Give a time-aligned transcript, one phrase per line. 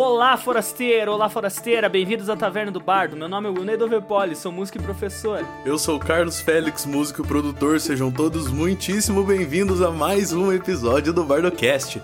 [0.00, 1.10] Olá, forasteiro!
[1.10, 1.88] Olá, forasteira!
[1.88, 3.16] Bem-vindos à Taverna do Bardo.
[3.16, 5.44] Meu nome é Wilney Doverpoli, sou músico e professor.
[5.66, 7.80] Eu sou o Carlos Félix, músico e produtor.
[7.80, 12.00] Sejam todos muitíssimo bem-vindos a mais um episódio do BardoCast.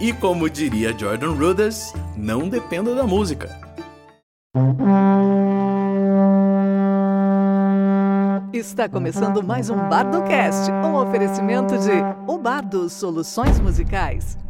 [0.00, 3.50] E como diria Jordan Rudess, não dependa da música.
[8.52, 11.90] Está começando mais um BardoCast, um oferecimento de
[12.28, 14.43] O Bardo Soluções Musicais.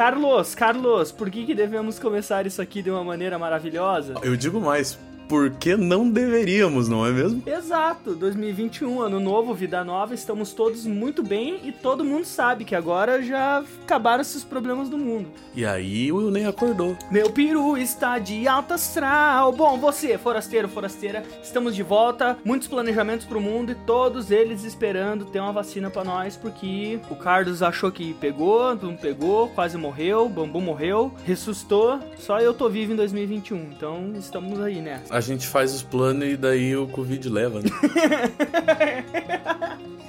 [0.00, 4.14] Carlos, Carlos, por que, que devemos começar isso aqui de uma maneira maravilhosa?
[4.22, 4.98] Eu digo mais,
[5.30, 7.40] porque não deveríamos, não é mesmo?
[7.46, 12.74] Exato, 2021, ano novo, vida nova, estamos todos muito bem e todo mundo sabe que
[12.74, 15.28] agora já acabaram esses problemas do mundo.
[15.54, 16.96] E aí o Wilney acordou.
[17.12, 19.52] Meu peru está de alta astral.
[19.52, 25.26] Bom, você, forasteiro, forasteira, estamos de volta, muitos planejamentos pro mundo e todos eles esperando
[25.26, 30.28] ter uma vacina para nós, porque o Carlos achou que pegou, não pegou, quase morreu,
[30.28, 35.19] Bambu morreu, ressuscitou, só eu tô vivo em 2021, então estamos aí nessa.
[35.20, 37.68] A gente faz os planos e daí o Covid leva, né?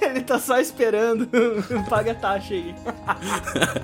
[0.00, 1.28] Ele tá só esperando.
[1.86, 2.74] Paga a taxa aí.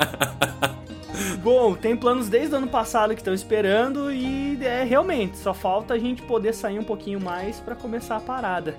[1.44, 5.92] Bom, tem planos desde o ano passado que estão esperando e é realmente só falta
[5.92, 8.74] a gente poder sair um pouquinho mais para começar a parada.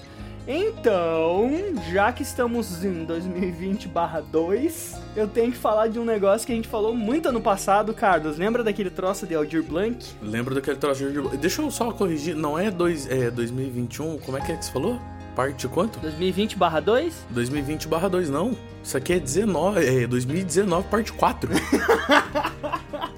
[0.48, 1.50] Então,
[1.92, 6.68] já que estamos em 2020/2, eu tenho que falar de um negócio que a gente
[6.68, 8.38] falou muito ano passado, Carlos.
[8.38, 10.04] Lembra daquele troço de Aldir Blanc?
[10.22, 11.38] Lembro daquele troço de Aldir Blanc.
[11.38, 14.72] Deixa eu só corrigir, não é, dois, é 2021, como é que é que você
[14.72, 15.00] falou?
[15.36, 16.00] Parte quanto?
[16.00, 17.14] 2020/2?
[17.34, 18.58] 2020/2 não.
[18.84, 21.50] Isso aqui é 19, é 2019 parte 4.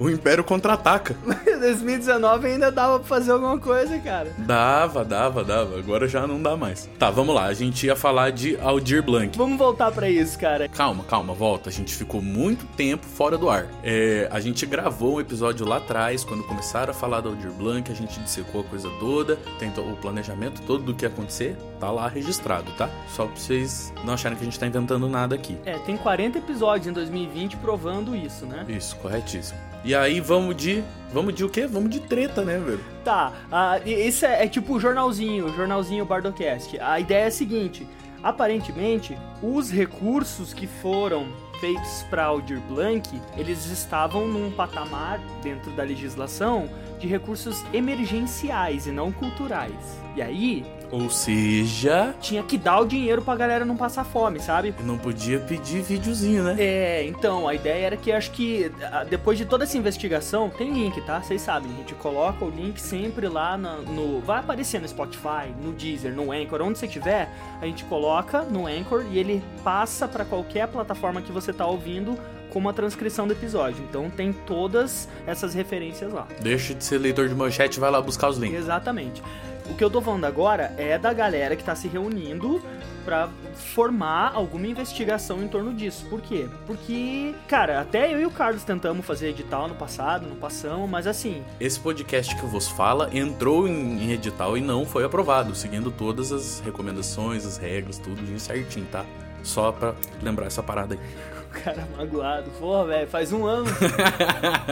[0.02, 1.16] o Império contra-ataca.
[1.62, 4.32] 2019 ainda dava pra fazer alguma coisa, cara.
[4.38, 5.78] Dava, dava, dava.
[5.78, 6.90] Agora já não dá mais.
[6.98, 7.44] Tá, vamos lá.
[7.44, 9.38] A gente ia falar de Aldir Blanc.
[9.38, 10.68] Vamos voltar para isso, cara.
[10.68, 11.70] Calma, calma, volta.
[11.70, 13.68] A gente ficou muito tempo fora do ar.
[13.82, 17.90] É, a gente gravou um episódio lá atrás, quando começaram a falar do Aldir Blanc,
[17.90, 21.90] a gente dissecou a coisa toda, tentou o planejamento todo do que ia acontecer, tá
[21.90, 22.90] lá registrado, tá?
[23.08, 25.56] Só pra vocês não acharem que a gente tá inventando nada aqui.
[25.64, 28.64] É, tem 40 episódios em 2020 provando isso, né?
[28.68, 29.71] Isso, corretíssimo.
[29.84, 30.82] E aí vamos de.
[31.12, 31.66] Vamos de o quê?
[31.66, 32.80] Vamos de treta, né, velho?
[33.04, 36.78] Tá, uh, isso é, é tipo o jornalzinho, o jornalzinho Bardocast.
[36.80, 37.86] A ideia é a seguinte:
[38.22, 41.26] aparentemente, os recursos que foram
[41.60, 48.90] feitos para Aldir Blanc, eles estavam num patamar dentro da legislação de recursos emergenciais e
[48.90, 50.00] não culturais.
[50.16, 52.14] E aí, ou seja.
[52.20, 54.74] Tinha que dar o dinheiro pra galera não passar fome, sabe?
[54.84, 56.56] Não podia pedir videozinho, né?
[56.58, 58.70] É, então, a ideia era que acho que
[59.08, 61.22] depois de toda essa investigação, tem link, tá?
[61.22, 64.20] Vocês sabem, a gente coloca o link sempre lá no, no.
[64.20, 67.28] Vai aparecer no Spotify, no Deezer, no Anchor, onde você tiver,
[67.60, 72.18] a gente coloca no Anchor e ele passa para qualquer plataforma que você tá ouvindo
[72.52, 73.82] como a transcrição do episódio.
[73.88, 76.28] Então tem todas essas referências lá.
[76.40, 78.58] Deixa de ser leitor de manchete, vai lá buscar os links.
[78.58, 79.22] Exatamente.
[79.70, 82.60] O que eu tô falando agora é da galera que tá se reunindo
[83.04, 86.06] para formar alguma investigação em torno disso.
[86.08, 86.46] Por quê?
[86.66, 91.06] Porque, cara, até eu e o Carlos tentamos fazer edital no passado, não passamos, mas
[91.06, 91.42] assim.
[91.58, 96.32] Esse podcast que vos fala entrou em, em edital e não foi aprovado, seguindo todas
[96.32, 99.04] as recomendações, as regras, tudo certinho, tá?
[99.42, 101.00] Só pra lembrar essa parada aí.
[101.52, 103.66] O cara magoado, pô, velho, faz um ano.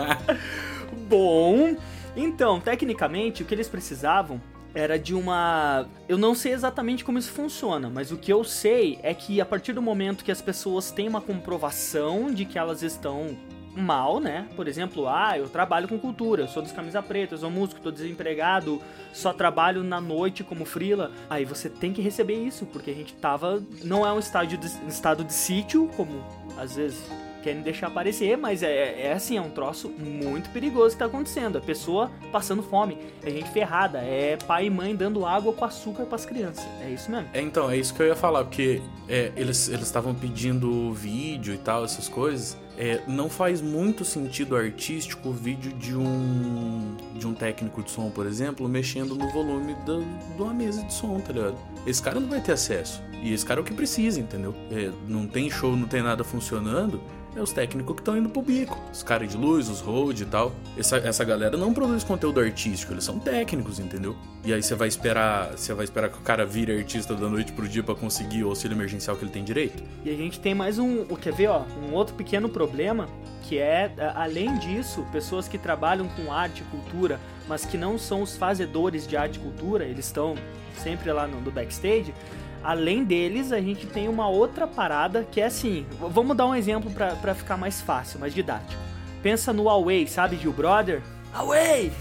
[1.11, 1.77] Bom,
[2.17, 4.41] então, tecnicamente, o que eles precisavam
[4.75, 5.87] era de uma.
[6.09, 9.45] Eu não sei exatamente como isso funciona, mas o que eu sei é que a
[9.45, 13.37] partir do momento que as pessoas têm uma comprovação de que elas estão
[13.75, 14.49] mal, né?
[14.57, 18.81] Por exemplo, ah, eu trabalho com cultura, sou dos camisa preta, sou músico, tô desempregado,
[19.13, 21.11] só trabalho na noite como frila.
[21.29, 23.63] Aí você tem que receber isso, porque a gente tava.
[23.85, 26.25] Não é um estádio de, estado de sítio, como
[26.57, 27.05] às vezes
[27.41, 31.59] querem deixar aparecer, mas é, é assim, é um troço muito perigoso que tá acontecendo.
[31.59, 36.05] A pessoa passando fome, é gente ferrada, é pai e mãe dando água com açúcar
[36.05, 36.65] para as crianças.
[36.83, 37.29] É isso mesmo.
[37.33, 41.59] É, então, é isso que eu ia falar, porque é, eles estavam pedindo vídeo e
[41.59, 42.57] tal, essas coisas.
[42.79, 48.09] É, não faz muito sentido artístico o vídeo de um de um técnico de som,
[48.09, 49.99] por exemplo, mexendo no volume da,
[50.35, 51.59] de uma mesa de som, tá ligado?
[51.87, 53.03] Esse cara não vai ter acesso.
[53.23, 54.55] E esse cara é o que precisa, entendeu?
[54.71, 56.99] É, não tem show, não tem nada funcionando
[57.37, 58.79] é os técnicos que estão indo pro bico.
[58.93, 60.53] Os caras de luz, os road e tal.
[60.77, 64.17] Essa, essa galera não produz conteúdo artístico, eles são técnicos, entendeu?
[64.45, 65.53] E aí você vai esperar.
[65.57, 68.49] Você vai esperar que o cara vire artista da noite pro dia para conseguir o
[68.49, 69.83] auxílio emergencial que ele tem direito?
[70.05, 71.05] E a gente tem mais um.
[71.17, 71.65] Quer ver, ó?
[71.89, 73.09] Um outro pequeno problema
[73.43, 77.19] que é, além disso, pessoas que trabalham com arte e cultura,
[77.49, 80.37] mas que não são os fazedores de arte e cultura, eles estão
[80.79, 82.15] sempre lá no, no backstage.
[82.63, 85.87] Além deles, a gente tem uma outra parada que é assim.
[85.99, 88.81] Vamos dar um exemplo para ficar mais fácil, mais didático.
[89.23, 91.03] Pensa no Away, sabe, Gil Brother?
[91.33, 91.93] Away!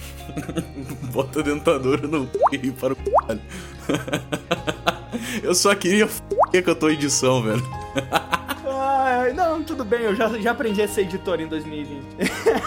[1.12, 3.42] Bota a dentadura no e para o caralho.
[5.44, 6.22] Eu só queria f
[6.52, 7.64] que eu tô edição, velho.
[8.66, 12.06] Ai, não, tudo bem, eu já, já aprendi a ser editor em 2020.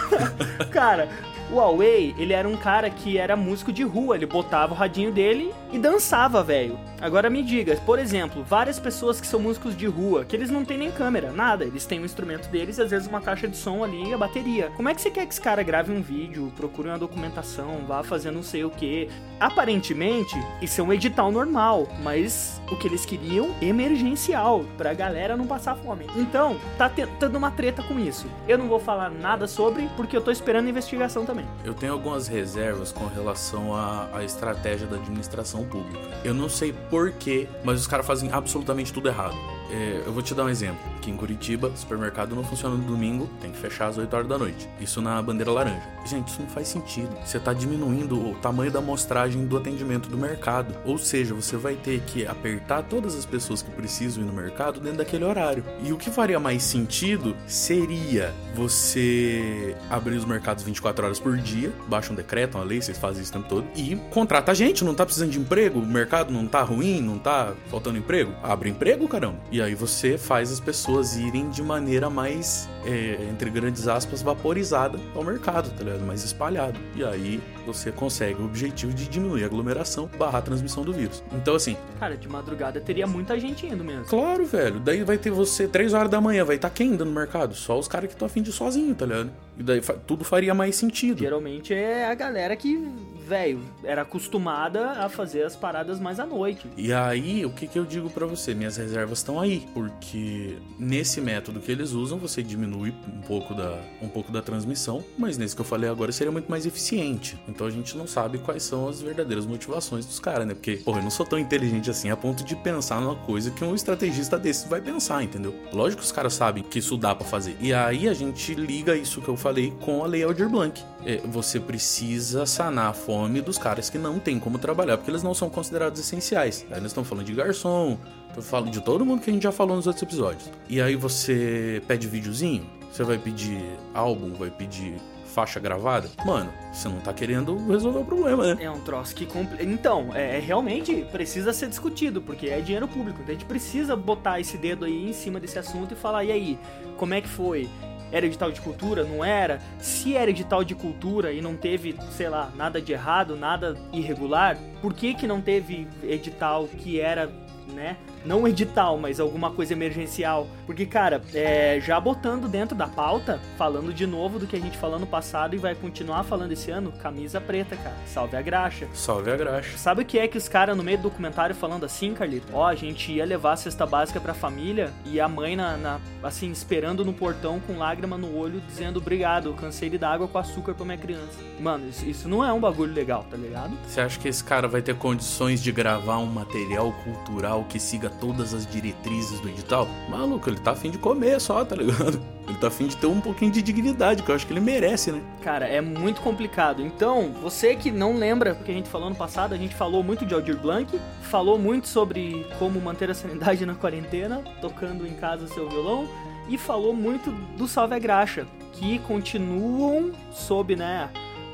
[0.71, 1.09] Cara,
[1.51, 5.11] o Huawei, ele era um cara que era músico de rua, ele botava o radinho
[5.11, 6.79] dele e dançava, velho.
[7.01, 10.63] Agora me diga, por exemplo, várias pessoas que são músicos de rua, que eles não
[10.63, 13.57] têm nem câmera, nada, eles têm um instrumento deles e às vezes uma caixa de
[13.57, 14.71] som ali e a bateria.
[14.75, 18.03] Como é que você quer que esse cara grave um vídeo, procure uma documentação, vá
[18.03, 19.09] fazer não sei o que?
[19.39, 25.45] Aparentemente, isso é um edital normal, mas o que eles queriam, emergencial, pra galera não
[25.45, 26.05] passar fome.
[26.15, 28.27] Então, tá tendo uma treta com isso.
[28.47, 31.45] Eu não vou falar nada sobre, porque eu tô esperando a investigação também.
[31.63, 35.99] Eu tenho algumas reservas com relação à, à estratégia da administração pública.
[36.23, 39.35] Eu não sei porquê, mas os caras fazem absolutamente tudo errado.
[39.73, 40.79] É, eu vou te dar um exemplo.
[40.97, 44.37] Aqui em Curitiba, supermercado não funciona no domingo, tem que fechar às 8 horas da
[44.37, 44.69] noite.
[44.79, 45.81] Isso na bandeira laranja.
[46.05, 47.09] Gente, isso não faz sentido.
[47.25, 50.75] Você está diminuindo o tamanho da amostragem do atendimento do mercado.
[50.85, 54.79] Ou seja, você vai ter que apertar todas as pessoas que precisam ir no mercado
[54.79, 55.63] dentro daquele horário.
[55.83, 61.71] E o que faria mais sentido seria você abrir os mercados 24 horas por dia,
[61.87, 64.93] baixa um decreto, uma lei, vocês fazem isso o tempo todo, e contrata gente, não
[64.93, 68.31] tá precisando de emprego, o mercado não tá ruim, não tá faltando emprego.
[68.43, 69.37] Abre emprego, caramba.
[69.51, 74.99] E aí você faz as pessoas irem de maneira mais, é, entre grandes aspas, vaporizada
[75.15, 76.05] ao mercado, tá ligado?
[76.05, 76.79] Mais espalhado.
[76.95, 81.23] E aí você consegue o objetivo de diminuir a aglomeração, barrar a transmissão do vírus.
[81.31, 81.77] Então, assim.
[81.99, 84.05] Cara, de madrugada teria muita gente indo mesmo.
[84.05, 84.79] Claro, velho.
[84.79, 87.55] Daí vai ter você, 3 horas da manhã, vai estar tá quem indo no mercado?
[87.55, 89.31] Só os caras que estão afim de ir sozinho, tá ligado?
[89.57, 91.19] E daí tudo faria mais sentido.
[91.19, 92.75] Geralmente é a galera que,
[93.23, 96.67] velho, era acostumada a fazer as paradas mais à noite.
[96.77, 98.53] E aí, o que, que eu digo para você?
[98.53, 99.65] Minhas reservas estão aí.
[99.73, 105.03] Porque nesse método que eles usam, você diminui um pouco da, um pouco da transmissão.
[105.17, 107.37] Mas nesse que eu falei agora, seria muito mais eficiente.
[107.47, 110.53] Então a gente não sabe quais são as verdadeiras motivações dos caras, né?
[110.53, 113.63] Porque, porra, eu não sou tão inteligente assim a ponto de pensar numa coisa que
[113.63, 115.55] um estrategista desse vai pensar, entendeu?
[115.71, 117.55] Lógico que os caras sabem que isso dá para fazer.
[117.59, 120.83] E aí a gente liga isso que eu falei com a Lei Aldir Blanc.
[121.05, 125.21] É, você precisa sanar a fome dos caras que não tem como trabalhar, porque eles
[125.21, 126.65] não são considerados essenciais.
[126.71, 127.95] Aí nós estamos falando de garçom,
[128.41, 130.49] falando de todo mundo que a gente já falou nos outros episódios.
[130.67, 133.63] E aí você pede videozinho, você vai pedir
[133.93, 134.95] álbum, vai pedir
[135.27, 138.63] faixa gravada, mano, você não tá querendo resolver o problema, né?
[138.63, 139.25] É um troço que.
[139.25, 139.55] Compl...
[139.61, 143.19] Então, é, é, realmente precisa ser discutido, porque é dinheiro público.
[143.21, 146.31] Então a gente precisa botar esse dedo aí em cima desse assunto e falar: e
[146.31, 146.59] aí,
[146.97, 147.67] como é que foi?
[148.13, 149.03] Era edital de cultura?
[149.03, 149.59] Não era?
[149.79, 154.55] Se era edital de cultura e não teve, sei lá, nada de errado, nada irregular,
[154.83, 157.29] por que, que não teve edital que era,
[157.73, 157.97] né?
[158.25, 160.47] Não edital, mas alguma coisa emergencial.
[160.65, 164.77] Porque, cara, é, já botando dentro da pauta, falando de novo do que a gente
[164.77, 167.95] falou no passado e vai continuar falando esse ano, camisa preta, cara.
[168.05, 168.87] Salve a graxa.
[168.93, 169.77] Salve a graxa.
[169.77, 172.47] Sabe o que é que os caras no meio do documentário falando assim, Carlito?
[172.53, 175.99] Ó, a gente ia levar a cesta básica pra família e a mãe, na, na
[176.21, 180.37] assim, esperando no portão com lágrima no olho, dizendo obrigado, cansei de dar água com
[180.37, 181.39] açúcar pra minha criança.
[181.59, 183.77] Mano, isso, isso não é um bagulho legal, tá ligado?
[183.85, 188.09] Você acha que esse cara vai ter condições de gravar um material cultural que siga
[188.19, 192.21] todas as diretrizes do edital, maluco, ele tá afim de comer só, tá ligado?
[192.45, 195.13] Ele tá afim de ter um pouquinho de dignidade, que eu acho que ele merece,
[195.13, 195.21] né?
[195.41, 196.81] Cara, é muito complicado.
[196.81, 200.03] Então, você que não lembra o que a gente falou no passado, a gente falou
[200.03, 205.13] muito de Aldir Blanc, falou muito sobre como manter a sanidade na quarentena, tocando em
[205.13, 206.05] casa seu violão,
[206.49, 211.09] e falou muito do Salve a Graxa, que continuam sob, né,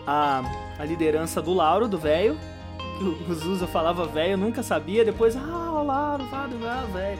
[0.08, 0.42] a,
[0.80, 2.36] a liderança do Lauro, do velho,
[3.02, 5.06] o Zusa falava velho, eu nunca sabia.
[5.06, 7.20] Depois, ah, olá, ah, velho.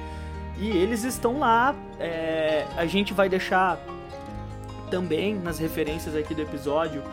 [0.58, 1.76] E eles estão lá.
[2.00, 3.80] É, a gente vai deixar
[4.90, 7.04] também nas referências aqui do episódio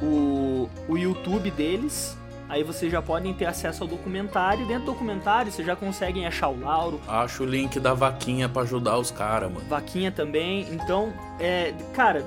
[0.00, 2.16] o, o YouTube deles.
[2.48, 4.66] Aí vocês já podem ter acesso ao documentário.
[4.66, 6.98] Dentro do documentário vocês já conseguem achar o Lauro.
[7.06, 9.66] Acho o link da vaquinha para ajudar os caras, mano.
[9.68, 10.66] Vaquinha também.
[10.72, 12.24] Então, é, cara,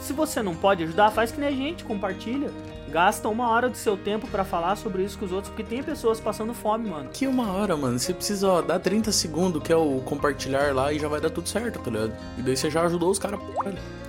[0.00, 2.48] Se você não pode ajudar, faz que nem a gente, compartilha.
[2.90, 5.82] Gasta uma hora do seu tempo para falar sobre isso com os outros, porque tem
[5.82, 7.10] pessoas passando fome, mano.
[7.12, 7.98] Que uma hora, mano.
[7.98, 11.30] Você precisa, ó, dar 30 segundos, que é o compartilhar lá, e já vai dar
[11.30, 12.12] tudo certo, tá ligado?
[12.38, 13.40] E daí você já ajudou os caras.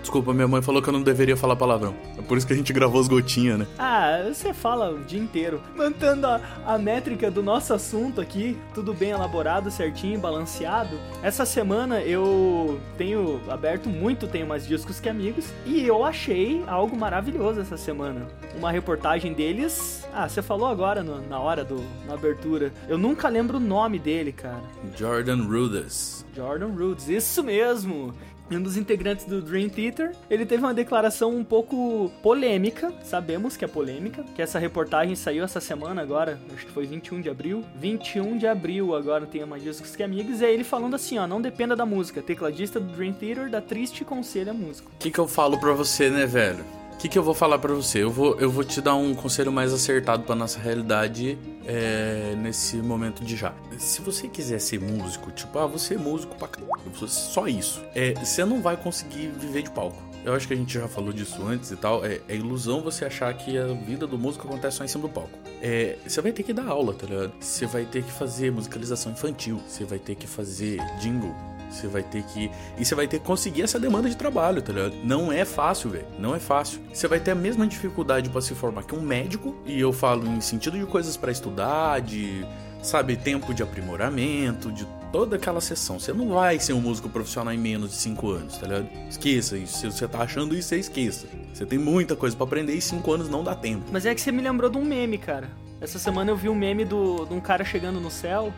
[0.07, 1.93] Desculpa, minha mãe falou que eu não deveria falar palavrão.
[2.17, 3.67] É por isso que a gente gravou as gotinhas, né?
[3.77, 5.61] Ah, você fala o dia inteiro.
[5.75, 10.97] Mantendo a, a métrica do nosso assunto aqui, tudo bem elaborado, certinho, balanceado.
[11.21, 16.95] Essa semana eu tenho aberto muito Tenho Mais Discos Que Amigos e eu achei algo
[16.95, 18.29] maravilhoso essa semana.
[18.57, 20.07] Uma reportagem deles.
[20.13, 22.71] Ah, você falou agora no, na hora do na abertura.
[22.87, 24.63] Eu nunca lembro o nome dele, cara.
[24.95, 26.25] Jordan Rudess.
[26.33, 28.13] Jordan Rudess, isso mesmo
[28.55, 33.65] um dos integrantes do Dream Theater, ele teve uma declaração um pouco polêmica, sabemos que
[33.65, 37.63] é polêmica, que essa reportagem saiu essa semana agora, acho que foi 21 de abril.
[37.75, 41.27] 21 de abril agora tem mais discos que amigos, e é ele falando assim, ó,
[41.27, 44.87] não dependa da música, tecladista do Dream Theater dá triste conselho à música.
[44.93, 46.63] O que que eu falo pra você, né, velho?
[46.97, 48.01] O que, que eu vou falar para você?
[48.01, 52.77] Eu vou, eu vou te dar um conselho mais acertado para nossa realidade é, nesse
[52.77, 53.53] momento de já.
[53.77, 57.07] Se você quiser ser músico, tipo, ah, você é músico pra c...
[57.07, 57.83] só isso.
[57.93, 60.01] É, você não vai conseguir viver de palco.
[60.25, 62.03] Eu acho que a gente já falou disso antes e tal.
[62.03, 65.13] É, é ilusão você achar que a vida do músico acontece só em cima do
[65.13, 65.29] palco.
[65.61, 67.31] É, você vai ter que dar aula, tá ligado?
[67.39, 69.61] Você vai ter que fazer musicalização infantil.
[69.67, 71.35] Você vai ter que fazer jingle
[71.69, 72.51] você vai ter que.
[72.77, 74.95] E você vai ter que conseguir essa demanda de trabalho, tá ligado?
[75.03, 76.05] Não é fácil, velho.
[76.17, 76.79] Não é fácil.
[76.93, 79.55] Você vai ter a mesma dificuldade para se formar que um médico.
[79.65, 82.45] E eu falo em sentido de coisas para estudar, de.
[82.81, 85.99] Sabe, tempo de aprimoramento, de toda aquela sessão.
[85.99, 88.87] Você não vai ser um músico profissional em menos de 5 anos, tá ligado?
[89.09, 89.79] Esqueça isso.
[89.79, 91.27] Se você tá achando isso, você esqueça.
[91.53, 93.85] Você tem muita coisa para aprender e 5 anos não dá tempo.
[93.91, 95.49] Mas é que você me lembrou de um meme, cara.
[95.81, 98.53] Essa semana eu vi um meme do, de um cara chegando no céu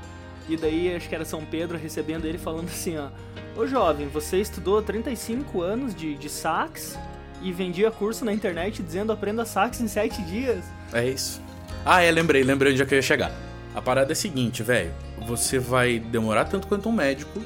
[0.49, 3.09] e daí acho que era São Pedro recebendo ele falando assim, ó.
[3.55, 6.97] Ô jovem, você estudou 35 anos de, de sax
[7.41, 10.63] e vendia curso na internet dizendo aprenda sax em 7 dias.
[10.93, 11.41] É isso.
[11.85, 13.31] Ah, é, lembrei, lembrei onde é que eu ia chegar.
[13.73, 14.91] A parada é a seguinte, velho.
[15.27, 17.39] Você vai demorar tanto quanto um médico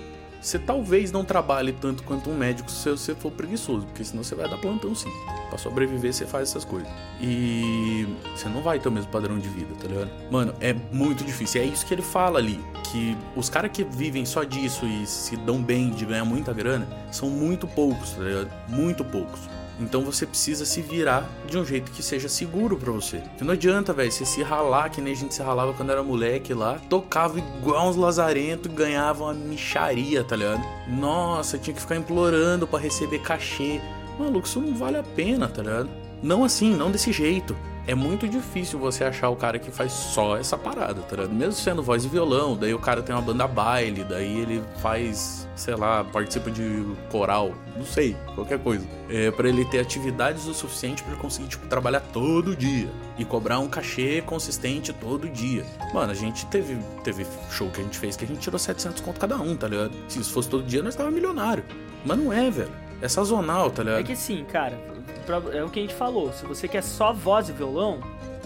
[0.44, 4.36] você talvez não trabalhe tanto quanto um médico se você for preguiçoso, porque senão você
[4.36, 5.10] vai dar plantão sim.
[5.48, 6.90] Pra sobreviver, você faz essas coisas.
[7.22, 10.12] E você não vai ter o mesmo padrão de vida, tá ligado?
[10.30, 11.62] Mano, é muito difícil.
[11.62, 12.60] É isso que ele fala ali.
[12.92, 16.86] Que os caras que vivem só disso e se dão bem de ganhar muita grana
[17.10, 18.52] são muito poucos, tá ligado?
[18.68, 19.40] Muito poucos.
[19.80, 23.24] Então você precisa se virar de um jeito que seja seguro para você.
[23.42, 26.54] Não adianta, velho, você se ralar que nem a gente se ralava quando era moleque
[26.54, 26.80] lá.
[26.90, 30.64] Tocava igual uns lazarentos e ganhava uma micharia, tá ligado?
[30.88, 33.82] Nossa, tinha que ficar implorando para receber cachê.
[34.20, 36.03] Maluco, isso não vale a pena, tá ligado?
[36.24, 40.38] Não assim, não desse jeito é muito difícil você achar o cara que faz só
[40.38, 41.34] essa parada, tá ligado?
[41.34, 45.48] Mesmo sendo voz e violão, daí o cara tem uma banda baile, daí ele faz,
[45.56, 48.88] sei lá, participa de coral, não sei, qualquer coisa.
[49.10, 53.60] É para ele ter atividades o suficiente para conseguir, tipo, trabalhar todo dia e cobrar
[53.60, 55.66] um cachê consistente todo dia.
[55.94, 59.02] Mano, a gente teve, teve show que a gente fez que a gente tirou 700
[59.02, 59.92] conto cada um, tá ligado?
[60.08, 61.66] Se isso fosse todo dia, nós tava milionário.
[62.06, 62.72] Mas não é, velho.
[63.02, 64.00] É sazonal, tá ligado?
[64.00, 64.93] É que sim, cara,
[65.54, 66.32] é o que a gente falou.
[66.34, 68.00] Se você quer só voz e violão,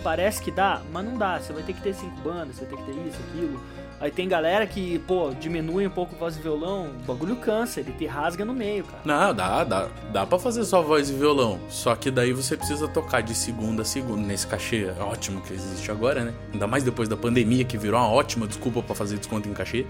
[0.04, 1.40] parece que dá, mas não dá.
[1.40, 3.62] Você vai ter que ter cinco bandas, você vai ter que ter isso, aquilo.
[4.00, 7.92] Aí tem galera que, pô, diminui um pouco voz e violão, o bagulho cansa, ele
[7.94, 9.02] te rasga no meio, cara.
[9.04, 9.88] Não, dá, dá.
[10.14, 11.60] Dá pra fazer só voz e violão.
[11.68, 15.90] Só que daí você precisa tocar de segunda a segunda, nesse cachê ótimo que existe
[15.90, 16.34] agora, né?
[16.54, 19.84] Ainda mais depois da pandemia, que virou uma ótima desculpa para fazer desconto em cachê.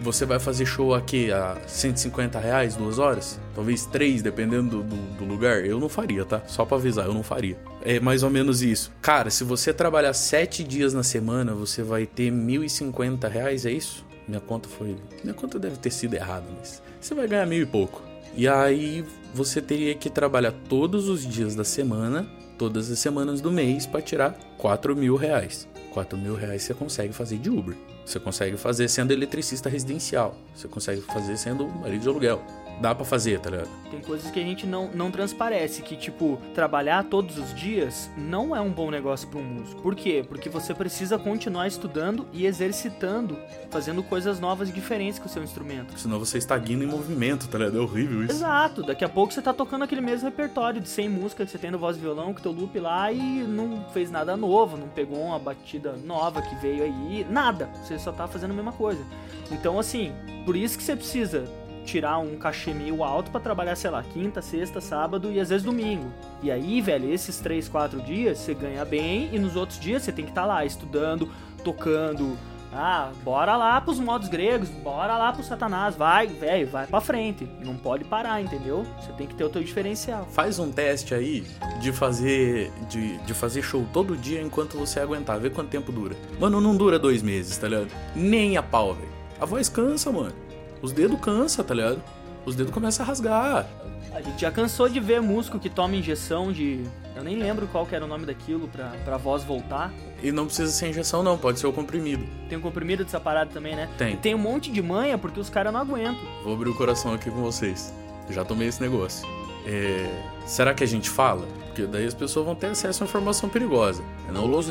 [0.00, 3.38] Você vai fazer show aqui a 150 reais, duas horas?
[3.54, 5.64] Talvez três, dependendo do, do, do, lugar.
[5.64, 6.42] Eu não faria, tá?
[6.46, 7.56] Só pra avisar, eu não faria.
[7.82, 8.92] É mais ou menos isso.
[9.00, 14.04] Cara, se você trabalhar sete dias na semana, você vai ter 1.050 reais, é isso?
[14.26, 14.96] Minha conta foi.
[15.22, 16.82] Minha conta deve ter sido errada, mas.
[17.00, 18.02] Você vai ganhar mil e pouco.
[18.36, 22.26] E aí você teria que trabalhar todos os dias da semana,
[22.58, 25.68] todas as semanas do mês, para tirar 4 mil reais.
[25.92, 27.76] 4 mil reais você consegue fazer de Uber.
[28.04, 30.36] Você consegue fazer sendo eletricista residencial.
[30.54, 32.42] Você consegue fazer sendo marido de aluguel
[32.80, 33.68] dá para fazer, tá ligado?
[33.90, 38.54] Tem coisas que a gente não, não transparece, que tipo, trabalhar todos os dias não
[38.54, 39.80] é um bom negócio para um músico.
[39.80, 40.24] Por quê?
[40.26, 43.38] Porque você precisa continuar estudando e exercitando,
[43.70, 45.98] fazendo coisas novas e diferentes com o seu instrumento.
[45.98, 47.78] Senão você estagna em movimento, tá ligado?
[47.78, 48.32] É horrível isso.
[48.34, 51.58] Exato, daqui a pouco você tá tocando aquele mesmo repertório de 100 músicas que você
[51.58, 54.88] tem no voz e violão, que teu loop lá e não fez nada novo, não
[54.88, 57.68] pegou uma batida nova que veio aí, nada.
[57.82, 59.02] Você só tá fazendo a mesma coisa.
[59.50, 60.12] Então, assim,
[60.44, 61.44] por isso que você precisa
[61.84, 65.64] tirar um cachê meio alto para trabalhar, sei lá, quinta, sexta, sábado e às vezes
[65.64, 66.12] domingo.
[66.42, 70.12] E aí, velho, esses três, quatro dias você ganha bem e nos outros dias você
[70.12, 71.28] tem que estar tá lá estudando,
[71.62, 72.36] tocando,
[72.76, 77.48] Ah, bora lá pros modos gregos, bora lá pro Satanás, vai, velho, vai pra frente.
[77.64, 78.84] Não pode parar, entendeu?
[79.00, 80.26] Você tem que ter o teu diferencial.
[80.32, 81.46] Faz um teste aí
[81.80, 86.16] de fazer de, de fazer show todo dia enquanto você aguentar, vê quanto tempo dura.
[86.40, 87.90] Mano, não dura dois meses, tá ligado?
[88.12, 89.14] Nem a pau, velho.
[89.40, 90.43] A voz cansa, mano.
[90.84, 92.02] Os dedos cansa, tá ligado?
[92.44, 93.66] Os dedos começam a rasgar.
[94.12, 96.84] A gente já cansou de ver músico que toma injeção de.
[97.16, 99.90] Eu nem lembro qual que era o nome daquilo pra, pra voz voltar.
[100.22, 102.26] E não precisa ser injeção, não, pode ser o comprimido.
[102.50, 103.88] Tem um comprimido dessa parada também, né?
[103.96, 104.12] Tem.
[104.12, 106.20] E tem um monte de manha porque os caras não aguentam.
[106.44, 107.94] Vou abrir o coração aqui com vocês.
[108.28, 109.26] Já tomei esse negócio.
[109.64, 110.06] É...
[110.44, 111.46] Será que a gente fala?
[111.68, 114.02] Porque daí as pessoas vão ter acesso a informação perigosa.
[114.28, 114.68] É não los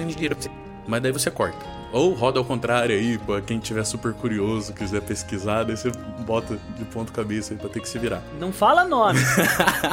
[0.88, 1.83] Mas daí você corta.
[1.93, 5.91] Ou roda ao contrário aí, pra quem tiver super curioso, quiser pesquisar, daí você
[6.25, 8.23] bota de ponto cabeça aí pra ter que se virar.
[8.39, 9.19] Não fala nome.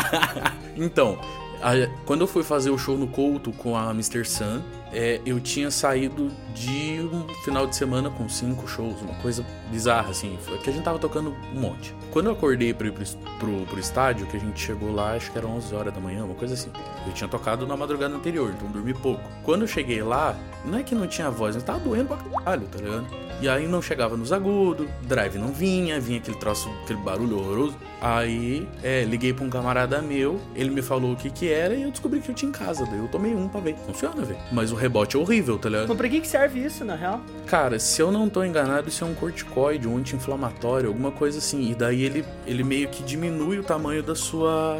[0.75, 1.19] então,
[1.61, 1.73] a,
[2.07, 4.25] quando eu fui fazer o show no Couto com a Mr.
[4.25, 4.63] Sun,
[4.93, 10.11] é, eu tinha saído de um final de semana com cinco shows, uma coisa bizarra,
[10.11, 11.95] assim, foi que a gente tava tocando um monte.
[12.11, 13.05] Quando eu acordei pra ir pro,
[13.39, 16.25] pro, pro, estádio, que a gente chegou lá, acho que era 11 horas da manhã,
[16.25, 16.71] uma coisa assim.
[17.07, 19.23] Eu tinha tocado na madrugada anterior, então dormi pouco.
[19.45, 22.67] Quando eu cheguei lá, não é que não tinha voz, mas tava doendo pra caralho,
[22.67, 23.30] tá ligado?
[23.41, 27.77] E aí não chegava nos agudos, drive não vinha, vinha aquele troço, aquele barulho horroroso.
[28.01, 31.83] Aí, é, liguei pra um camarada meu, ele me falou o que que era e
[31.83, 32.85] eu descobri que eu tinha em casa.
[32.87, 33.77] Daí eu tomei um pra ver.
[33.87, 34.39] Funciona, velho.
[34.53, 35.89] Mas o rebote é horrível, tá ligado?
[35.89, 37.21] Mas pra que que serve isso, na real?
[37.47, 41.71] Cara, se eu não tô enganado, isso é um corticoide, um anti-inflamatório, alguma coisa assim.
[41.71, 44.79] E daí ele, ele meio que diminui o tamanho da sua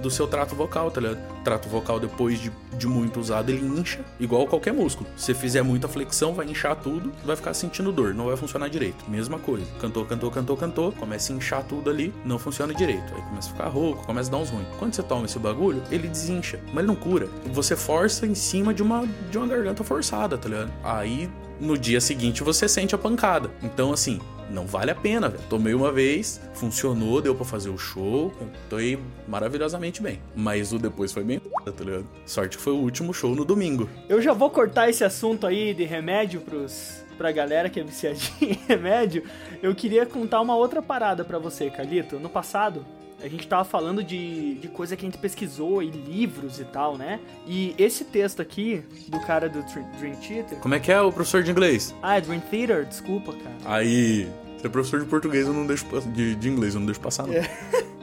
[0.00, 1.18] do seu trato vocal, tá ligado?
[1.44, 5.08] Trato vocal, depois de, de muito usado, ele incha, igual qualquer músculo.
[5.16, 9.04] Se fizer muita flexão, vai inchar tudo, vai ficar sentindo dor, não vai funcionar direito.
[9.08, 9.66] Mesma coisa.
[9.80, 13.14] Cantou, cantou, cantou, cantou, começa a inchar tudo ali, não funciona direito.
[13.14, 14.66] Aí começa a ficar rouco, começa a dar uns ruins.
[14.78, 17.28] Quando você toma esse bagulho, ele desincha, mas ele não cura.
[17.52, 20.72] Você força em cima de uma, de uma garganta forçada, tá ligado?
[20.84, 21.30] Aí
[21.60, 23.50] no dia seguinte você sente a pancada.
[23.62, 24.20] Então, assim,
[24.50, 25.42] não vale a pena, velho.
[25.48, 28.32] Tomei uma vez, funcionou, deu para fazer o show,
[28.68, 30.20] tô aí maravilhosamente bem.
[30.34, 32.06] Mas o depois foi bem, tá ligado?
[32.26, 33.88] Sorte que foi o último show no domingo.
[34.08, 38.30] Eu já vou cortar esse assunto aí de remédio pros pra galera que é viciadinha
[38.40, 39.24] em remédio.
[39.62, 42.18] Eu queria contar uma outra parada para você, Carlito.
[42.18, 42.84] No passado,
[43.22, 46.98] a gente tava falando de, de coisa que a gente pesquisou e livros e tal,
[46.98, 47.20] né?
[47.46, 49.62] E esse texto aqui, do cara do
[49.98, 50.58] Dream Theater.
[50.58, 51.94] Como é que é o professor de inglês?
[52.02, 53.56] Ah, é Dream Theater, desculpa, cara.
[53.64, 57.00] Aí, você é professor de português, eu não deixo de, de inglês, eu não deixo
[57.00, 57.34] passar, não.
[57.34, 57.48] É.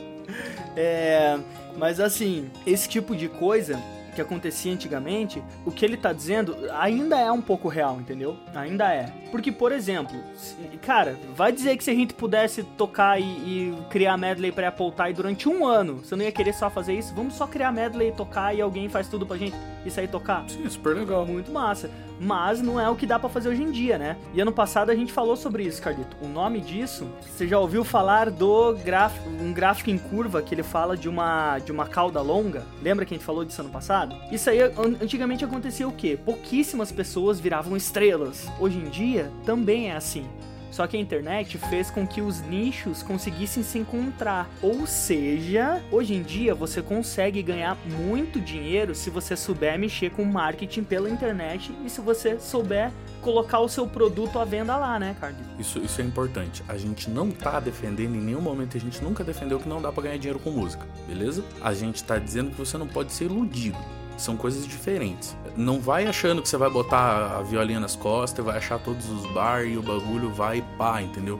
[0.75, 1.39] é,
[1.77, 3.77] mas assim, esse tipo de coisa
[4.16, 8.38] que acontecia antigamente, o que ele tá dizendo ainda é um pouco real, entendeu?
[8.54, 9.12] Ainda é.
[9.32, 10.15] Porque, por exemplo,
[10.82, 14.91] cara, vai dizer que se a gente pudesse tocar e, e criar medley pra Apple
[14.91, 17.13] Tie durante um ano, você não ia querer só fazer isso?
[17.13, 20.50] Vamos só criar medley, tocar e alguém faz tudo pra gente e sair tocar?
[20.50, 21.26] Sim, super legal.
[21.26, 21.89] Muito massa.
[22.19, 24.17] Mas não é o que dá para fazer hoje em dia, né?
[24.34, 26.17] E ano passado a gente falou sobre isso, Carlito.
[26.21, 30.63] O nome disso, você já ouviu falar do gráfico, um gráfico em curva que ele
[30.63, 32.63] fala de uma, de uma cauda longa?
[32.82, 34.15] Lembra que a gente falou disso ano passado?
[34.32, 34.60] Isso aí,
[35.01, 36.19] antigamente acontecia o quê?
[36.23, 38.47] Pouquíssimas pessoas viravam estrelas.
[38.60, 40.27] Hoje em dia, também é assim.
[40.71, 44.49] Só que a internet fez com que os nichos conseguissem se encontrar.
[44.62, 50.23] Ou seja, hoje em dia você consegue ganhar muito dinheiro se você souber mexer com
[50.23, 55.15] marketing pela internet e se você souber colocar o seu produto à venda lá, né,
[55.19, 55.39] Carlos?
[55.60, 56.63] Isso, isso é importante.
[56.67, 59.91] A gente não tá defendendo em nenhum momento, a gente nunca defendeu que não dá
[59.91, 61.43] para ganhar dinheiro com música, beleza?
[61.62, 63.77] A gente tá dizendo que você não pode ser iludido.
[64.17, 65.36] São coisas diferentes.
[65.60, 69.30] Não vai achando que você vai botar a violinha nas costas, vai achar todos os
[69.34, 71.38] bar e o bagulho vai pá, entendeu?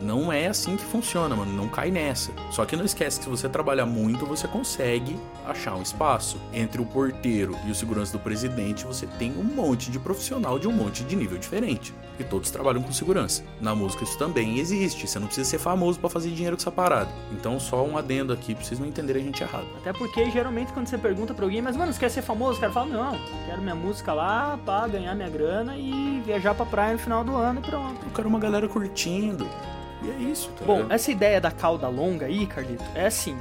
[0.00, 1.52] Não é assim que funciona, mano.
[1.52, 2.32] Não cai nessa.
[2.50, 6.40] Só que não esquece que se você trabalhar muito, você consegue achar um espaço.
[6.54, 10.66] Entre o porteiro e o segurança do presidente, você tem um monte de profissional de
[10.66, 11.92] um monte de nível diferente.
[12.20, 13.42] E todos trabalham com segurança.
[13.62, 15.08] Na música isso também existe.
[15.08, 17.10] Você não precisa ser famoso para fazer dinheiro com essa parada.
[17.32, 19.66] Então só um adendo aqui pra vocês não entenderem a gente errado.
[19.78, 22.58] Até porque geralmente quando você pergunta pra alguém, mas mano, você quer ser famoso?
[22.58, 26.66] O cara fala, não, quero minha música lá pra ganhar minha grana e viajar pra
[26.66, 28.04] praia no final do ano e pronto.
[28.04, 29.48] Eu quero uma galera curtindo.
[30.02, 33.36] E é isso, tá Bom, essa ideia da cauda longa aí, Carlito, é assim.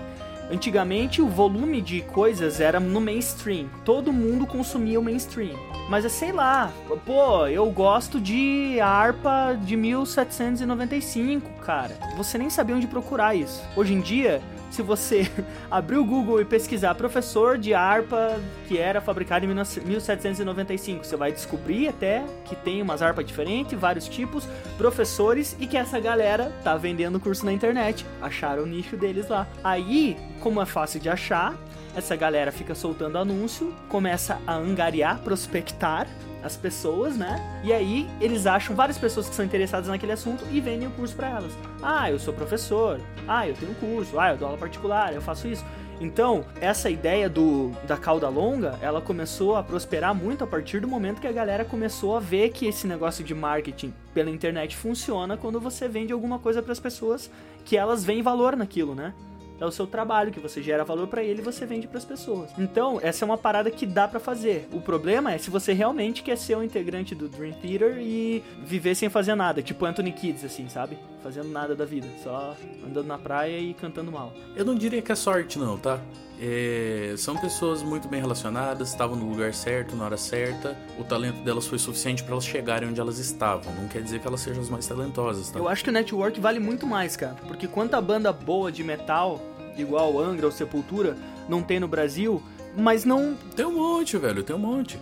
[0.51, 3.67] Antigamente o volume de coisas era no mainstream.
[3.85, 5.55] Todo mundo consumia o mainstream.
[5.89, 6.71] Mas é sei lá,
[7.05, 11.97] pô, eu gosto de harpa de 1795, cara.
[12.17, 13.63] Você nem sabia onde procurar isso.
[13.75, 15.29] Hoje em dia, se você
[15.69, 21.31] abrir o Google e pesquisar professor de harpa que era fabricado em 1795, você vai
[21.31, 26.75] descobrir até que tem umas harpas diferentes, vários tipos, professores e que essa galera tá
[26.75, 28.05] vendendo curso na internet.
[28.21, 29.47] Acharam o nicho deles lá.
[29.63, 31.55] Aí, como é fácil de achar,
[31.95, 36.07] essa galera fica soltando anúncio, começa a angariar, prospectar
[36.43, 37.61] as pessoas, né?
[37.63, 41.15] E aí eles acham várias pessoas que são interessadas naquele assunto e vendem o curso
[41.15, 41.51] para elas.
[41.81, 42.99] Ah, eu sou professor.
[43.27, 44.19] Ah, eu tenho curso.
[44.19, 45.65] Ah, eu dou aula particular, eu faço isso.
[46.01, 50.87] Então, essa ideia do da cauda longa, ela começou a prosperar muito a partir do
[50.87, 55.35] momento que a galera começou a ver que esse negócio de marketing pela internet funciona
[55.35, 57.29] quando você vende alguma coisa para as pessoas
[57.65, 59.13] que elas veem valor naquilo, né?
[59.59, 62.05] É o seu trabalho que você gera valor para ele e você vende para as
[62.05, 62.49] pessoas.
[62.57, 64.67] Então, essa é uma parada que dá para fazer.
[64.71, 68.95] O problema é se você realmente quer ser um integrante do Dream Theater e viver
[68.95, 70.97] sem fazer nada, tipo Anthony Kids assim, sabe?
[71.21, 74.33] Fazendo nada da vida, só andando na praia e cantando mal.
[74.55, 75.99] Eu não diria que é sorte não, tá?
[76.41, 80.77] É, são pessoas muito bem relacionadas, estavam no lugar certo, na hora certa.
[80.97, 83.73] O talento delas foi suficiente para elas chegarem onde elas estavam.
[83.75, 85.59] Não quer dizer que elas sejam as mais talentosas, tá?
[85.59, 87.35] Eu acho que o network vale muito mais, cara.
[87.45, 89.41] Porque quanta banda boa de metal,
[89.77, 91.17] igual Angra ou Sepultura,
[91.49, 92.41] não tem no Brasil,
[92.77, 93.35] mas não.
[93.55, 94.97] Tem um monte, velho, tem um monte.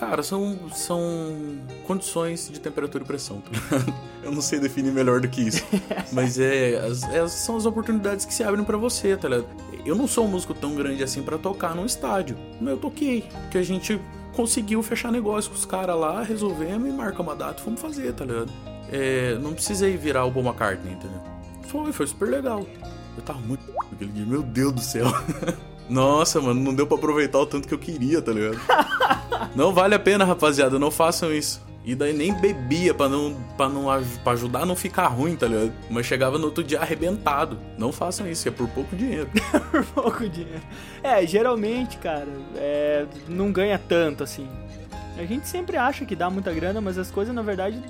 [0.00, 0.98] Cara, são, são
[1.86, 3.42] condições de temperatura e pressão.
[3.42, 3.92] Tá
[4.24, 5.62] Eu não sei definir melhor do que isso.
[6.12, 9.46] Mas é, as, é, são as oportunidades que se abrem para você, tá ligado?
[9.84, 12.36] Eu não sou um músico tão grande assim para tocar num estádio.
[12.60, 13.24] Mas eu toquei.
[13.50, 14.00] Que a gente
[14.32, 18.12] conseguiu fechar negócio com os caras lá, resolvemos e marca uma data e fomos fazer,
[18.12, 18.52] tá ligado?
[18.90, 21.20] É, não precisei virar o Paul McCartney, entendeu?
[21.62, 22.66] Foi, foi super legal.
[23.16, 23.62] Eu tava muito
[23.92, 25.06] aquele dia, meu Deus do céu.
[25.88, 28.58] Nossa, mano, não deu pra aproveitar o tanto que eu queria, tá ligado?
[29.56, 31.60] não vale a pena, rapaziada, não façam isso.
[31.90, 33.86] E daí nem bebia pra não, pra não
[34.22, 35.72] pra ajudar a não ficar ruim, tá ligado?
[35.90, 37.58] Mas chegava no outro dia arrebentado.
[37.76, 39.28] Não façam isso, é por pouco dinheiro.
[39.72, 40.62] por pouco dinheiro.
[41.02, 44.48] É, geralmente, cara, é, não ganha tanto assim.
[45.18, 47.82] A gente sempre acha que dá muita grana, mas as coisas, na verdade,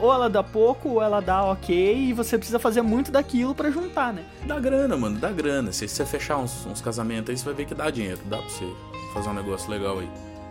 [0.00, 3.68] ou ela dá pouco, ou ela dá ok, e você precisa fazer muito daquilo para
[3.72, 4.22] juntar, né?
[4.46, 5.72] Dá grana, mano, dá grana.
[5.72, 8.20] Se você fechar uns, uns, casamentos aí, você vai ver que dá dinheiro.
[8.26, 8.72] Dá pra você
[9.12, 10.08] fazer um negócio legal aí.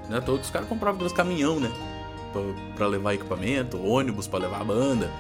[0.10, 0.20] Né?
[0.20, 1.72] Todos os caras compravam aqueles caminhão, né?
[2.76, 5.12] Pra levar equipamento, ônibus pra levar a banda.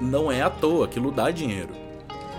[0.00, 1.74] Não é à toa, aquilo dá dinheiro.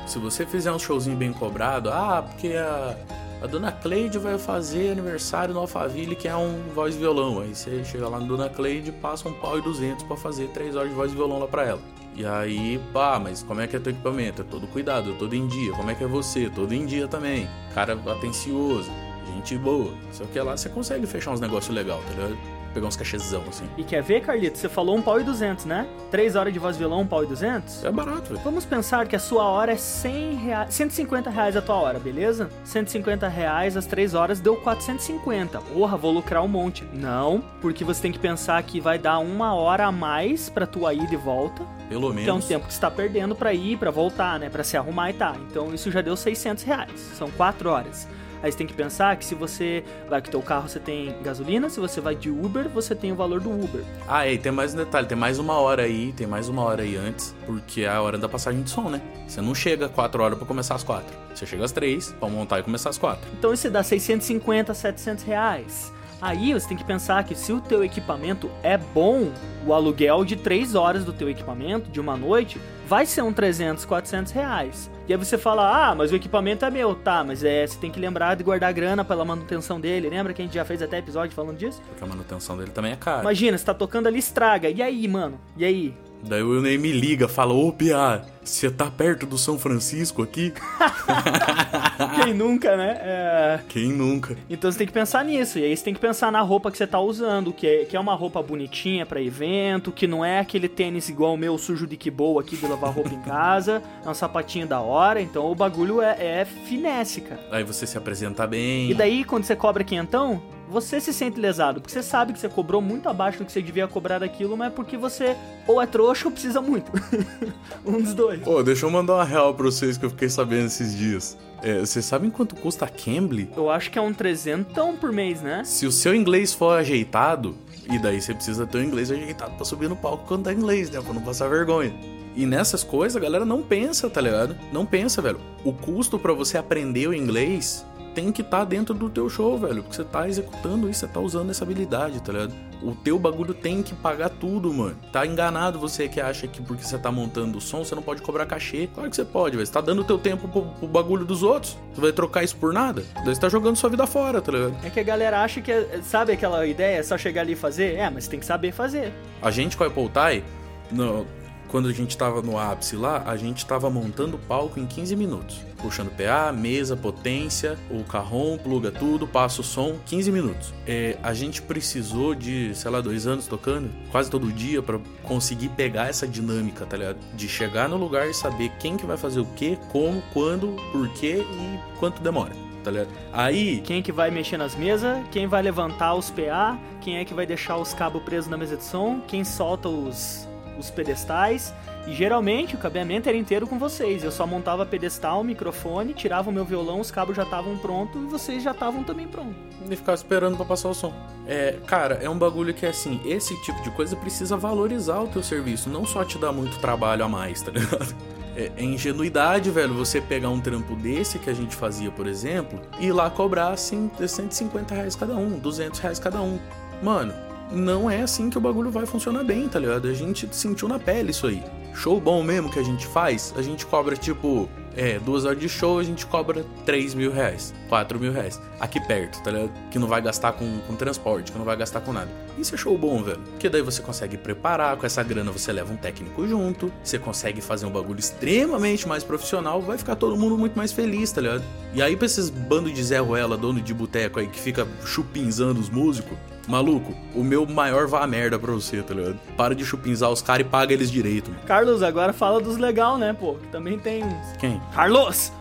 [0.08, 2.98] Se você fizer um showzinho bem cobrado, ah, porque a
[3.42, 7.42] a dona Cleide vai fazer aniversário no Alphaville, que é um voz violão.
[7.42, 10.76] Aí você chega lá na dona Cleide, passa um pau e duzentos para fazer três
[10.76, 11.82] horas de voz violão lá pra ela.
[12.16, 14.44] E aí, pá, mas como é que é teu equipamento?
[14.44, 15.72] É todo cuidado, todo em dia.
[15.72, 16.52] Como é que é você?
[16.52, 17.50] Todo em dia também.
[17.74, 18.92] Cara atencioso,
[19.34, 19.92] gente boa.
[20.12, 22.61] Só que lá você consegue fechar uns negócios legais, tá ligado?
[22.72, 23.66] Pegar uns cachezão, assim.
[23.78, 24.58] E quer ver, Carlito?
[24.58, 25.88] Você falou um pau e duzentos, né?
[26.10, 27.84] Três horas de voz violão, um pau e duzentos?
[27.84, 28.42] É barato, velho.
[28.44, 32.50] Vamos pensar que a sua hora é 100 reais, 150 reais a tua hora, beleza?
[32.64, 35.60] 150 reais as três horas deu 450.
[35.60, 36.86] Porra, vou lucrar um monte.
[36.94, 40.94] Não, porque você tem que pensar que vai dar uma hora a mais pra tua
[40.94, 41.64] ida e volta.
[41.90, 42.24] Pelo menos.
[42.24, 44.50] Que é um tempo que você tá perdendo pra ir, pra voltar, né?
[44.50, 45.36] Pra se arrumar e tá.
[45.50, 47.00] Então isso já deu 600 reais.
[47.18, 48.08] São quatro horas.
[48.44, 51.16] Aí você tem que pensar que se você vai com o teu carro, você tem
[51.22, 53.84] gasolina, se você vai de Uber, você tem o valor do Uber.
[54.08, 56.82] Ah, e tem mais um detalhe, tem mais uma hora aí, tem mais uma hora
[56.84, 59.02] aí antes, porque é a hora da passagem de som, né?
[59.28, 61.06] Você não chega 4 horas para começar às 4.
[61.34, 63.30] Você chega às 3 para montar e começar às 4.
[63.38, 65.94] Então isso dá 650, 700 reais.
[66.22, 69.32] Aí você tem que pensar que se o teu equipamento é bom,
[69.66, 73.86] o aluguel de 3 horas do teu equipamento, de uma noite, vai ser um 300,
[73.86, 74.92] 400 reais.
[75.08, 76.94] E aí você fala, ah, mas o equipamento é meu.
[76.94, 80.10] Tá, mas é, você tem que lembrar de guardar grana pela manutenção dele.
[80.10, 81.82] Lembra que a gente já fez até episódio falando disso?
[81.88, 83.22] Porque a manutenção dele também é cara.
[83.22, 84.70] Imagina, você tá tocando ali, estraga.
[84.70, 85.40] E aí, mano?
[85.56, 85.94] E aí?
[86.24, 90.54] Daí o Ney me liga, fala, ô Pia, você tá perto do São Francisco aqui?
[92.24, 92.98] Quem nunca, né?
[93.02, 93.60] É...
[93.70, 94.36] Quem nunca?
[94.50, 95.60] Então você tem que pensar nisso.
[95.60, 97.96] E aí você tem que pensar na roupa que você tá usando, que é, que
[97.96, 101.86] é uma roupa bonitinha para evento, que não é aquele tênis igual o meu sujo
[101.86, 103.82] de que boa aqui de lavar roupa em casa.
[104.04, 105.22] É um sapatinho da hora.
[105.22, 107.42] Então o bagulho é, é finesse, cara.
[107.52, 108.90] Aí você se apresenta bem.
[108.90, 112.48] E daí, quando você cobra quentão, você se sente lesado, porque você sabe que você
[112.48, 115.36] cobrou muito abaixo do que você devia cobrar daquilo, mas é porque você
[115.68, 116.92] ou é trouxa ou precisa muito.
[117.86, 118.42] um dos dois.
[118.42, 121.38] Pô, deixa eu mandar uma real pra vocês que eu fiquei sabendo esses dias.
[121.62, 123.50] É, vocês sabem quanto custa a Cambly?
[123.56, 125.64] Eu acho que é um trezentão por mês, né?
[125.64, 127.56] Se o seu inglês for ajeitado,
[127.88, 130.90] e daí você precisa ter o inglês ajeitado pra subir no palco quando tá inglês,
[130.90, 131.02] né?
[131.02, 131.94] Pra não passar vergonha.
[132.36, 134.56] E nessas coisas a galera não pensa, tá ligado?
[134.72, 135.40] Não pensa, velho.
[135.66, 139.58] O custo para você aprender o inglês tem que estar tá dentro do teu show,
[139.58, 139.84] velho.
[139.84, 142.54] Porque você tá executando isso, você tá usando essa habilidade, tá ligado?
[142.82, 144.98] O teu bagulho tem que pagar tudo, mano.
[145.12, 148.22] Tá enganado você que acha que porque você tá montando o som, você não pode
[148.22, 148.90] cobrar cachê.
[148.94, 149.66] Claro que você pode, velho.
[149.66, 151.78] Você tá dando o teu tempo pro, pro, bagulho dos outros.
[151.94, 153.04] Você vai trocar isso por nada?
[153.24, 154.76] Daí você tá jogando sua vida fora, tá ligado?
[154.84, 155.72] É que a galera acha que,
[156.04, 157.96] sabe aquela ideia, é só chegar ali e fazer?
[157.96, 159.14] É, mas você tem que saber fazer.
[159.42, 160.44] A gente com a Apple Tie,
[160.92, 161.26] no,
[161.72, 165.16] quando a gente tava no ápice lá, a gente tava montando o palco em 15
[165.16, 165.62] minutos.
[165.82, 170.74] Puxando PA, mesa, potência, o carrom, pluga tudo, passa o som, 15 minutos.
[170.86, 175.70] É, a gente precisou de, sei lá, dois anos tocando, quase todo dia, para conseguir
[175.70, 177.18] pegar essa dinâmica, tá ligado?
[177.34, 181.08] De chegar no lugar e saber quem que vai fazer o que, como, quando, por
[181.14, 182.54] quê e quanto demora.
[182.84, 182.92] Tá?
[183.32, 183.80] Aí.
[183.86, 187.34] Quem é que vai mexer nas mesas, quem vai levantar os PA, quem é que
[187.34, 191.74] vai deixar os cabos presos na mesa de som, quem solta os, os pedestais.
[192.08, 194.24] E geralmente o cabeamento era inteiro com vocês.
[194.24, 198.26] Eu só montava pedestal, microfone, tirava o meu violão, os cabos já estavam prontos e
[198.26, 199.56] vocês já estavam também prontos.
[199.90, 201.14] E ficava esperando para passar o som.
[201.48, 205.28] É, cara, é um bagulho que é assim, esse tipo de coisa precisa valorizar o
[205.28, 208.16] teu serviço, não só te dar muito trabalho a mais, tá ligado?
[208.56, 212.82] É, é ingenuidade, velho, você pegar um trampo desse que a gente fazia, por exemplo,
[213.00, 216.60] e ir lá cobrar assim, 150 reais cada um, 200 reais cada um.
[217.02, 217.34] Mano,
[217.72, 220.08] não é assim que o bagulho vai funcionar bem, tá ligado?
[220.08, 221.64] A gente sentiu na pele isso aí.
[221.94, 225.70] Show bom mesmo que a gente faz, a gente cobra tipo, é, duas horas de
[225.70, 228.60] show, a gente cobra 3 mil reais, 4 mil reais.
[228.80, 229.72] Aqui perto, tá ligado?
[229.90, 232.30] Que não vai gastar com, com transporte, que não vai gastar com nada.
[232.58, 233.40] Isso é show bom, velho.
[233.52, 237.62] Porque daí você consegue preparar, com essa grana você leva um técnico junto, você consegue
[237.62, 241.64] fazer um bagulho extremamente mais profissional, vai ficar todo mundo muito mais feliz, tá ligado?
[241.94, 245.80] E aí pra esses bandos de Zé Ruela, dono de boteco aí, que fica chupinzando
[245.80, 249.40] os músicos, Maluco, o meu maior vá a merda pra você, tá ligado?
[249.58, 251.52] Para de chupinzar os caras e paga eles direito.
[251.52, 251.64] Mano.
[251.66, 253.56] Carlos, agora fala dos legal, né, pô?
[253.56, 254.58] Que também tem uns.
[254.58, 254.82] Quem?
[254.94, 255.52] Carlos!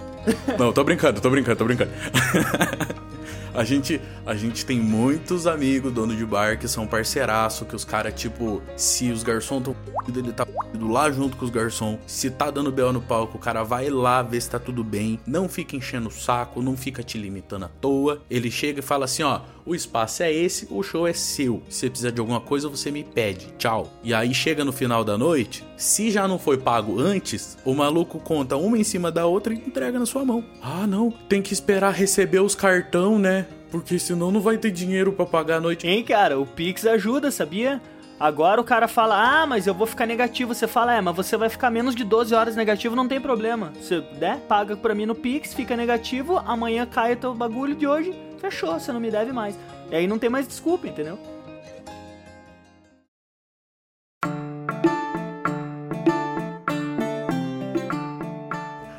[0.58, 1.90] Não, tô brincando, tô brincando, tô brincando.
[3.54, 7.84] A gente, a gente tem muitos amigos dono de bar que são parceiraço, que os
[7.84, 9.76] caras, tipo, se os garçons tão
[10.16, 10.46] ele tá
[10.80, 11.98] lá junto com os garçons.
[12.06, 12.92] Se tá dando B.O.
[12.92, 15.20] no palco, o cara vai lá ver se tá tudo bem.
[15.26, 18.22] Não fica enchendo o saco, não fica te limitando à toa.
[18.30, 21.62] Ele chega e fala assim: ó, o espaço é esse, o show é seu.
[21.68, 23.52] Se você precisar de alguma coisa, você me pede.
[23.58, 23.92] Tchau.
[24.02, 28.18] E aí chega no final da noite, se já não foi pago antes, o maluco
[28.18, 30.44] conta uma em cima da outra e entrega na sua mão.
[30.62, 33.46] Ah, não, tem que esperar receber os cartão, né?
[33.70, 35.86] Porque senão não vai ter dinheiro para pagar a noite.
[35.86, 37.80] Hein, cara, o Pix ajuda, sabia?
[38.18, 40.52] Agora o cara fala, ah, mas eu vou ficar negativo.
[40.52, 43.72] Você fala, é, mas você vai ficar menos de 12 horas negativo, não tem problema.
[43.80, 47.86] Você der, paga pra mim no Pix, fica negativo, amanhã cai o teu bagulho de
[47.86, 49.58] hoje, fechou, você não me deve mais.
[49.90, 51.18] E aí não tem mais desculpa, entendeu?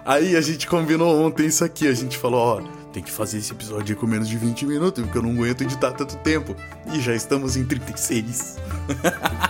[0.04, 3.52] Aí a gente combinou ontem isso aqui, a gente falou, ó tem que fazer esse
[3.52, 6.56] episódio com menos de 20 minutos, porque eu não aguento editar tanto tempo.
[6.94, 8.58] E já estamos em 36.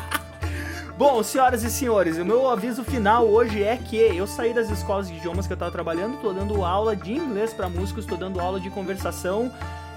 [0.97, 5.07] Bom, senhoras e senhores, o meu aviso final hoje é que eu saí das escolas
[5.07, 8.39] de idiomas que eu tava trabalhando, tô dando aula de inglês para músicos, tô dando
[8.39, 9.51] aula de conversação.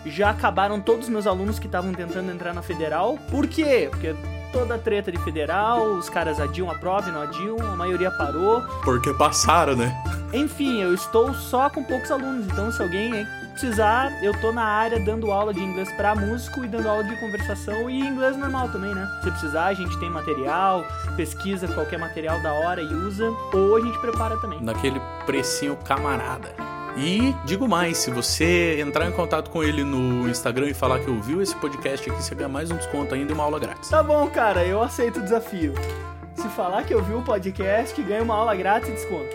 [0.06, 3.18] Já acabaram todos os meus alunos que estavam tentando entrar na federal.
[3.30, 3.88] Por quê?
[3.90, 4.14] Porque
[4.54, 8.10] toda a treta de federal, os caras adiam a prova e não adiam, a maioria
[8.12, 8.62] parou.
[8.84, 9.92] Porque passaram, né?
[10.32, 14.98] Enfim, eu estou só com poucos alunos, então se alguém precisar, eu tô na área
[15.00, 18.94] dando aula de inglês para músico e dando aula de conversação e inglês normal também,
[18.94, 19.08] né?
[19.24, 20.84] Se precisar, a gente tem material,
[21.16, 24.60] pesquisa qualquer material da hora e usa, ou a gente prepara também.
[24.60, 26.54] Naquele precinho camarada.
[26.96, 31.10] E digo mais, se você entrar em contato com ele no Instagram e falar que
[31.10, 33.88] ouviu esse podcast aqui, você ganha mais um desconto ainda e uma aula grátis.
[33.88, 35.74] Tá bom, cara, eu aceito o desafio.
[36.36, 39.34] Se falar que ouviu o podcast, ganha uma aula grátis e desconto.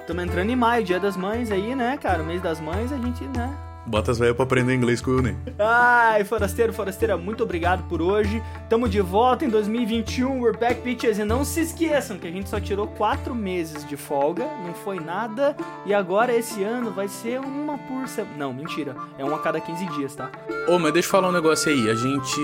[0.00, 2.22] Estamos entrando em maio, dia das mães aí, né, cara?
[2.22, 3.54] O mês das mães a gente, né,
[3.86, 5.36] Bota as velhas pra aprender inglês com o Ney.
[5.58, 8.42] Ai, forasteiro, forasteira, muito obrigado por hoje.
[8.68, 11.18] Tamo de volta em 2021, we're back, bitches.
[11.18, 14.98] E não se esqueçam que a gente só tirou quatro meses de folga, não foi
[14.98, 15.56] nada.
[15.84, 18.36] E agora esse ano vai ser uma por semana.
[18.36, 20.30] Não, mentira, é uma a cada 15 dias, tá?
[20.68, 21.88] Ô, oh, mas deixa eu falar um negócio aí.
[21.88, 22.40] A gente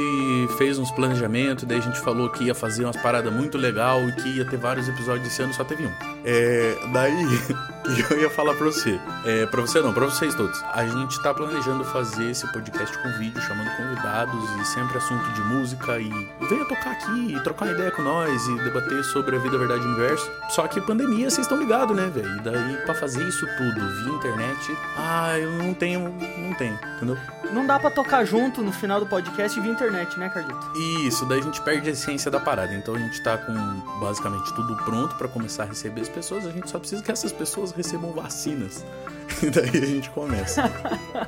[0.57, 4.13] fez uns planejamentos, daí a gente falou que ia fazer umas paradas muito legal e
[4.13, 5.93] que ia ter vários episódios esse ano, só teve um.
[6.25, 6.77] É.
[6.93, 7.25] Daí,
[8.11, 9.01] eu ia falar pra você.
[9.25, 10.63] É, pra você não, pra vocês todos.
[10.73, 15.41] A gente tá planejando fazer esse podcast com vídeo, chamando convidados e sempre assunto de
[15.43, 16.11] música e
[16.49, 19.59] venha tocar aqui e trocar uma ideia com nós e debater sobre a vida, a
[19.59, 20.31] verdade e o universo.
[20.51, 22.37] Só que pandemia, vocês estão ligados, né, velho?
[22.37, 26.01] E daí, pra fazer isso tudo via internet, ah, eu não tenho,
[26.39, 27.17] não tenho, entendeu?
[27.53, 30.73] Não dá para tocar junto no final do podcast via internet, né, Carlito?
[31.05, 32.75] Isso, daí a gente perde a essência da parada.
[32.75, 33.55] Então a gente tá com
[34.01, 36.47] basicamente tudo pronto para começar a receber as pessoas.
[36.47, 38.85] A gente só precisa que essas pessoas recebam vacinas.
[39.43, 40.71] E daí a gente começa.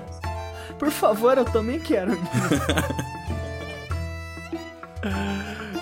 [0.78, 2.12] Por favor, eu também quero.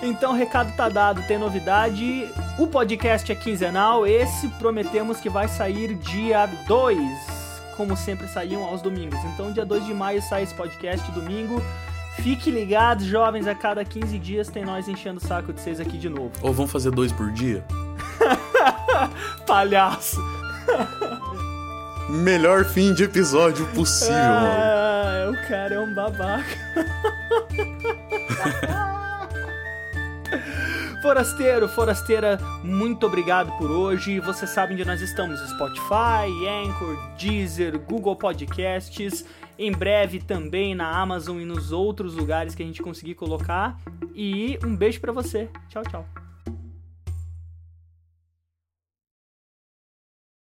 [0.01, 2.27] então, recado tá dado, tem novidade.
[2.57, 6.97] O podcast é quinzenal, esse prometemos que vai sair dia 2,
[7.75, 9.19] como sempre saíam aos domingos.
[9.33, 11.61] Então, dia 2 de maio sai esse podcast domingo.
[12.17, 15.97] Fique ligado, jovens, a cada 15 dias tem nós enchendo o saco de vocês aqui
[15.97, 16.31] de novo.
[16.41, 17.65] Ou vamos fazer dois por dia?
[19.47, 20.21] Palhaço!
[22.09, 24.47] Melhor fim de episódio possível, mano.
[24.47, 26.43] Ah, o cara é um babaca.
[31.03, 34.21] Forasteiro, forasteira, muito obrigado por hoje.
[34.21, 39.25] Você sabe onde nós estamos: Spotify, Anchor, Deezer, Google Podcasts.
[39.59, 43.77] Em breve também na Amazon e nos outros lugares que a gente conseguir colocar.
[44.15, 45.49] E um beijo pra você.
[45.67, 46.07] Tchau, tchau.